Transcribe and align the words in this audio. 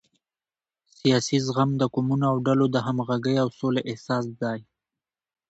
سیاسي 0.97 1.37
زغم 1.45 1.69
د 1.77 1.83
قومونو 1.93 2.25
او 2.31 2.37
ډلو 2.45 2.65
د 2.71 2.77
همغږۍ 2.85 3.35
او 3.43 3.49
سولې 3.59 3.81
اساس 3.93 4.25
دی 4.41 4.59